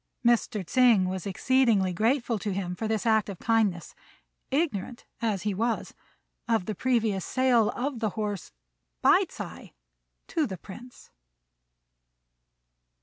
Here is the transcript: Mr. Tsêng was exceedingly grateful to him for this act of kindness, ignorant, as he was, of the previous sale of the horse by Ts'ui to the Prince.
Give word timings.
Mr. 0.25 0.65
Tsêng 0.65 1.05
was 1.07 1.27
exceedingly 1.27 1.93
grateful 1.93 2.39
to 2.39 2.51
him 2.53 2.73
for 2.73 2.87
this 2.87 3.05
act 3.05 3.29
of 3.29 3.37
kindness, 3.37 3.93
ignorant, 4.49 5.05
as 5.21 5.43
he 5.43 5.53
was, 5.53 5.93
of 6.47 6.65
the 6.65 6.73
previous 6.73 7.23
sale 7.23 7.69
of 7.75 7.99
the 7.99 8.09
horse 8.17 8.51
by 9.03 9.25
Ts'ui 9.25 9.75
to 10.25 10.47
the 10.47 10.57
Prince. 10.57 11.11